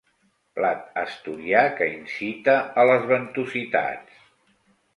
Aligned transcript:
Plat 0.59 0.87
asturià 1.01 1.61
que 1.81 1.89
incita 1.99 2.57
a 2.85 2.89
les 2.93 3.07
ventositats. 3.15 4.27